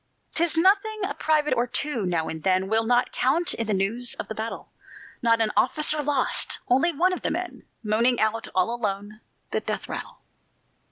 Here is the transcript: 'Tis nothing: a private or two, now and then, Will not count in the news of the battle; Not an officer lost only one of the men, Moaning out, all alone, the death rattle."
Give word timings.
'Tis 0.33 0.57
nothing: 0.57 1.01
a 1.05 1.13
private 1.13 1.53
or 1.53 1.67
two, 1.67 2.07
now 2.07 2.27
and 2.27 2.41
then, 2.41 2.67
Will 2.67 2.83
not 2.85 3.11
count 3.11 3.53
in 3.53 3.67
the 3.67 3.71
news 3.75 4.15
of 4.15 4.27
the 4.27 4.33
battle; 4.33 4.71
Not 5.21 5.39
an 5.41 5.51
officer 5.55 6.01
lost 6.01 6.57
only 6.67 6.91
one 6.91 7.13
of 7.13 7.21
the 7.21 7.29
men, 7.29 7.67
Moaning 7.83 8.19
out, 8.19 8.47
all 8.55 8.73
alone, 8.73 9.21
the 9.51 9.59
death 9.59 9.87
rattle." 9.87 10.17